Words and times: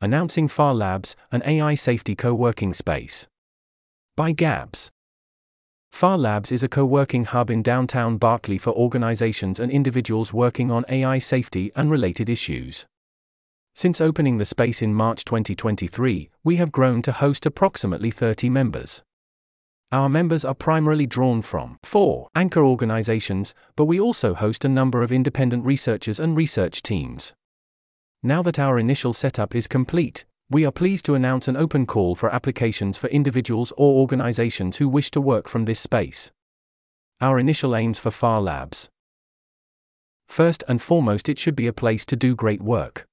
announcing 0.00 0.48
FAR 0.48 0.74
Labs, 0.74 1.14
an 1.30 1.42
AI 1.44 1.74
safety 1.74 2.14
co 2.14 2.32
working 2.32 2.72
space. 2.72 3.26
By 4.16 4.32
ghabs. 4.32 4.90
FAR 5.92 6.16
Labs 6.16 6.50
is 6.50 6.62
a 6.62 6.68
co 6.68 6.84
working 6.84 7.24
hub 7.24 7.50
in 7.50 7.62
downtown 7.62 8.16
Berkeley 8.16 8.56
for 8.56 8.70
organizations 8.70 9.60
and 9.60 9.70
individuals 9.70 10.32
working 10.32 10.70
on 10.70 10.84
AI 10.88 11.18
safety 11.18 11.70
and 11.76 11.90
related 11.90 12.30
issues. 12.30 12.86
Since 13.74 14.00
opening 14.00 14.38
the 14.38 14.44
space 14.44 14.82
in 14.82 14.94
March 14.94 15.24
2023, 15.24 16.30
we 16.44 16.56
have 16.56 16.72
grown 16.72 17.02
to 17.02 17.12
host 17.12 17.44
approximately 17.46 18.10
30 18.10 18.48
members. 18.48 19.02
Our 19.92 20.08
members 20.08 20.44
are 20.44 20.54
primarily 20.54 21.06
drawn 21.06 21.42
from 21.42 21.78
four 21.82 22.28
anchor 22.34 22.64
organizations, 22.64 23.54
but 23.76 23.84
we 23.84 24.00
also 24.00 24.34
host 24.34 24.64
a 24.64 24.68
number 24.68 25.02
of 25.02 25.12
independent 25.12 25.64
researchers 25.64 26.20
and 26.20 26.36
research 26.36 26.82
teams. 26.82 27.34
Now 28.22 28.42
that 28.42 28.58
our 28.58 28.78
initial 28.78 29.14
setup 29.14 29.54
is 29.54 29.66
complete, 29.66 30.26
we 30.50 30.66
are 30.66 30.72
pleased 30.72 31.06
to 31.06 31.14
announce 31.14 31.48
an 31.48 31.56
open 31.56 31.86
call 31.86 32.14
for 32.14 32.28
applications 32.34 32.98
for 32.98 33.06
individuals 33.06 33.72
or 33.78 33.98
organizations 33.98 34.76
who 34.76 34.90
wish 34.90 35.10
to 35.12 35.22
work 35.22 35.48
from 35.48 35.64
this 35.64 35.80
space. 35.80 36.30
Our 37.22 37.38
initial 37.38 37.74
aims 37.74 37.98
for 37.98 38.10
FAR 38.10 38.42
Labs. 38.42 38.90
First 40.28 40.62
and 40.68 40.82
foremost, 40.82 41.30
it 41.30 41.38
should 41.38 41.56
be 41.56 41.66
a 41.66 41.72
place 41.72 42.04
to 42.06 42.16
do 42.16 42.34
great 42.34 42.60
work. 42.60 43.06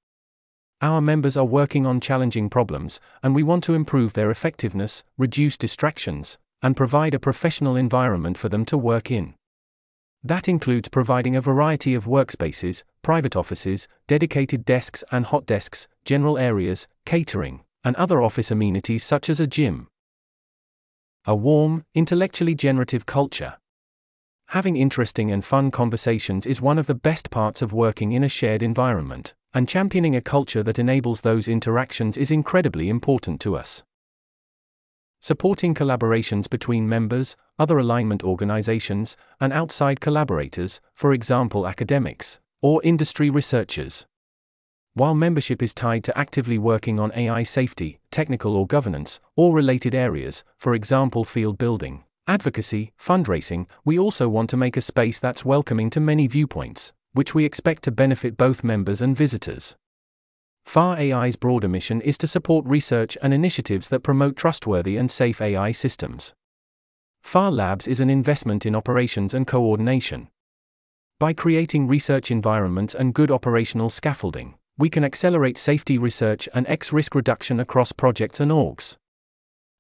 Our 0.82 1.00
members 1.00 1.38
are 1.38 1.46
working 1.46 1.86
on 1.86 2.02
challenging 2.02 2.50
problems, 2.50 3.00
and 3.24 3.34
we 3.34 3.44
want 3.44 3.64
to 3.64 3.76
improve 3.76 4.12
their 4.12 4.30
effectiveness, 4.30 5.06
reduce 5.18 5.58
distractions, 5.58 6.38
and 6.62 6.76
provide 6.76 7.14
a 7.14 7.20
professional 7.20 7.78
environment 7.78 8.38
for 8.38 8.50
them 8.50 8.66
to 8.66 8.78
work 8.78 9.10
in. 9.10 9.36
That 10.22 10.50
includes 10.50 10.90
providing 10.90 11.36
a 11.38 11.42
variety 11.42 11.94
of 11.94 12.06
workspaces, 12.06 12.84
private 13.08 13.38
offices, 13.38 13.88
dedicated 14.06 14.66
desks 14.66 15.02
and 15.14 15.28
hot 15.28 15.46
desks, 15.46 15.88
general 16.04 16.38
areas, 16.38 16.90
catering, 17.06 17.64
and 17.82 17.96
other 17.96 18.22
office 18.22 18.52
amenities 18.52 19.02
such 19.02 19.30
as 19.30 19.40
a 19.40 19.48
gym. 19.48 19.88
A 21.24 21.34
warm, 21.34 21.86
intellectually 21.96 22.54
generative 22.54 23.06
culture. 23.06 23.54
Having 24.48 24.76
interesting 24.76 25.32
and 25.32 25.46
fun 25.46 25.72
conversations 25.72 26.46
is 26.46 26.60
one 26.60 26.78
of 26.78 26.88
the 26.88 26.96
best 26.96 27.30
parts 27.32 27.62
of 27.62 27.72
working 27.72 28.12
in 28.12 28.26
a 28.26 28.28
shared 28.28 28.62
environment, 28.62 29.34
and 29.54 29.70
championing 29.70 30.18
a 30.18 30.20
culture 30.20 30.62
that 30.64 30.78
enables 30.78 31.22
those 31.22 31.48
interactions 31.48 32.18
is 32.18 32.30
incredibly 32.30 32.90
important 32.90 33.40
to 33.40 33.56
us 33.56 33.84
supporting 35.20 35.74
collaborations 35.74 36.48
between 36.48 36.88
members, 36.88 37.36
other 37.58 37.80
alignment 37.80 38.24
organizations, 38.24 39.18
and 39.40 39.52
outside 39.52 40.00
collaborators, 40.00 40.80
for 40.94 41.12
example 41.12 41.66
academics, 41.66 42.40
or 42.62 42.82
industry 42.84 43.30
researchers. 43.30 44.06
While 44.94 45.14
membership 45.14 45.62
is 45.62 45.74
tied 45.76 46.04
to 46.06 46.18
actively 46.18 46.58
working 46.58 47.00
on 47.00 47.12
AI 47.16 47.44
safety, 47.44 48.00
technical 48.10 48.56
or 48.56 48.66
governance, 48.66 49.20
or 49.36 49.54
related 49.54 49.94
areas, 49.94 50.44
for 50.58 50.74
example 50.74 51.24
field 51.24 51.58
building, 51.58 52.04
advocacy, 52.28 52.94
fundraising, 53.00 53.68
we 53.86 54.00
also 54.00 54.28
want 54.28 54.50
to 54.50 54.58
make 54.58 54.76
a 54.76 54.82
space 54.82 55.20
that's 55.20 55.46
welcoming 55.46 55.90
to 55.92 56.00
many 56.00 56.26
viewpoints, 56.26 56.94
which 57.14 57.36
we 57.36 57.46
expect 57.46 57.84
to 57.84 57.92
benefit 57.92 58.38
both 58.38 58.64
members 58.64 59.02
and 59.02 59.16
visitors. 59.16 59.76
FAR 60.66 60.98
AI's 60.98 61.36
broader 61.36 61.70
mission 61.70 62.02
is 62.02 62.18
to 62.18 62.28
support 62.28 62.66
research 62.66 63.18
and 63.22 63.34
initiatives 63.34 63.88
that 63.88 64.04
promote 64.04 64.36
trustworthy 64.36 64.98
and 64.98 65.10
safe 65.10 65.40
AI 65.40 65.72
systems. 65.72 66.34
FAR 67.22 67.52
Labs 67.52 67.88
is 67.88 68.00
an 68.00 68.10
investment 68.10 68.66
in 68.66 68.76
operations 68.76 69.34
and 69.34 69.48
coordination. 69.48 70.28
By 71.20 71.34
creating 71.34 71.88
research 71.88 72.30
environments 72.30 72.94
and 72.94 73.12
good 73.12 73.32
operational 73.32 73.90
scaffolding, 73.90 74.54
we 74.78 74.88
can 74.88 75.04
accelerate 75.04 75.58
safety 75.58 75.98
research 75.98 76.48
and 76.54 76.68
X 76.68 76.94
risk 76.94 77.16
reduction 77.16 77.60
across 77.60 77.92
projects 77.92 78.40
and 78.40 78.52
orgs. 78.52 78.98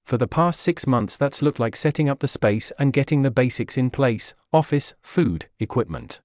For 0.03 0.17
the 0.17 0.25
past 0.27 0.59
six 0.59 0.87
months, 0.87 1.15
that's 1.15 1.43
looked 1.43 1.59
like 1.59 1.75
setting 1.75 2.09
up 2.09 2.21
the 2.21 2.27
space 2.27 2.71
and 2.79 2.91
getting 2.91 3.21
the 3.21 3.29
basics 3.29 3.77
in 3.77 3.91
place 3.91 4.33
office, 4.51 4.95
food, 5.03 5.47
equipment. 5.59 6.21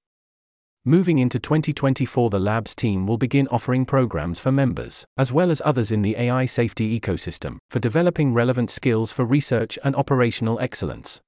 Moving 0.86 1.18
into 1.18 1.38
2024, 1.38 2.30
the 2.30 2.40
Labs 2.40 2.74
team 2.74 3.06
will 3.06 3.18
begin 3.18 3.46
offering 3.48 3.84
programs 3.84 4.40
for 4.40 4.50
members, 4.50 5.04
as 5.18 5.30
well 5.30 5.50
as 5.50 5.60
others 5.62 5.92
in 5.92 6.00
the 6.00 6.16
AI 6.16 6.46
safety 6.46 6.98
ecosystem, 6.98 7.58
for 7.68 7.80
developing 7.80 8.32
relevant 8.32 8.70
skills 8.70 9.12
for 9.12 9.26
research 9.26 9.78
and 9.84 9.94
operational 9.94 10.58
excellence. 10.58 11.20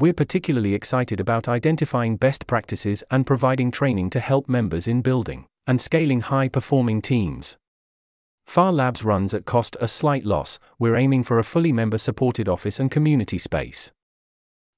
We're 0.00 0.14
particularly 0.14 0.74
excited 0.74 1.18
about 1.18 1.48
identifying 1.48 2.18
best 2.18 2.46
practices 2.46 3.02
and 3.10 3.26
providing 3.26 3.72
training 3.72 4.10
to 4.10 4.20
help 4.20 4.48
members 4.48 4.86
in 4.86 5.02
building 5.02 5.46
and 5.66 5.80
scaling 5.80 6.20
high 6.20 6.46
performing 6.46 7.02
teams. 7.02 7.56
FAR 8.46 8.70
Labs 8.70 9.02
runs 9.02 9.34
at 9.34 9.44
cost 9.44 9.76
a 9.80 9.88
slight 9.88 10.24
loss, 10.24 10.60
we're 10.78 10.94
aiming 10.94 11.24
for 11.24 11.40
a 11.40 11.44
fully 11.44 11.72
member 11.72 11.98
supported 11.98 12.48
office 12.48 12.78
and 12.78 12.92
community 12.92 13.38
space. 13.38 13.90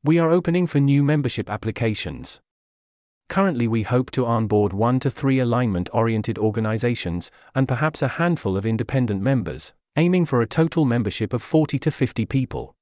We 0.02 0.18
are 0.18 0.30
opening 0.30 0.66
for 0.66 0.80
new 0.80 1.02
membership 1.02 1.50
applications. 1.50 2.40
Currently, 3.28 3.68
we 3.68 3.82
hope 3.82 4.10
to 4.12 4.24
onboard 4.24 4.72
one 4.72 5.00
to 5.00 5.10
three 5.10 5.38
alignment 5.38 5.90
oriented 5.92 6.38
organizations, 6.38 7.30
and 7.54 7.68
perhaps 7.68 8.00
a 8.00 8.08
handful 8.08 8.56
of 8.56 8.64
independent 8.64 9.20
members, 9.20 9.74
aiming 9.96 10.24
for 10.24 10.40
a 10.40 10.46
total 10.46 10.86
membership 10.86 11.34
of 11.34 11.42
40 11.42 11.78
to 11.78 11.90
50 11.90 12.24
people. 12.24 12.74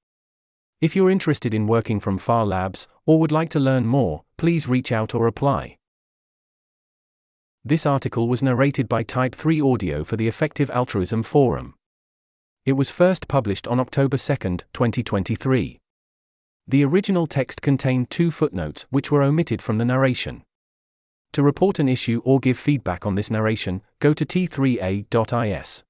If 0.81 0.94
you're 0.94 1.11
interested 1.11 1.55
in 1.55 1.66
working 1.66 1.99
from 1.99 2.19
FAR 2.19 2.47
Labs, 2.47 2.87
or 3.05 3.19
would 3.19 3.33
like 3.33 3.50
to 3.50 3.59
learn 3.59 3.84
more, 3.84 4.22
please 4.37 4.69
reach 4.69 4.93
out 4.93 5.12
or 5.12 5.27
apply. 5.27 5.77
This 7.65 7.84
article 7.84 8.28
was 8.28 8.44
narrated 8.44 8.89
by 8.89 9.03
Type 9.03 9.34
3 9.34 9.61
Audio 9.61 10.05
for 10.05 10.16
the 10.16 10.28
Effective 10.28 10.71
Altruism 10.71 11.25
Forum. 11.25 11.75
It 12.65 12.75
was 12.75 12.91
first 12.91 13.27
published 13.27 13.66
on 13.66 13.81
October 13.81 14.16
2, 14.16 14.37
2023. 14.72 15.81
The 16.69 16.84
original 16.84 17.27
text 17.27 17.60
contained 17.60 18.09
two 18.09 18.31
footnotes 18.31 18.87
which 18.91 19.10
were 19.10 19.22
omitted 19.22 19.60
from 19.60 19.78
the 19.78 19.84
narration. 19.84 20.45
To 21.33 21.43
report 21.43 21.81
an 21.81 21.89
issue 21.89 22.22
or 22.25 22.39
give 22.39 22.56
feedback 22.56 23.05
on 23.05 23.16
this 23.16 23.31
narration, 23.33 23.83
go 23.99 24.12
to 24.12 24.25
t3a.is. 24.25 25.83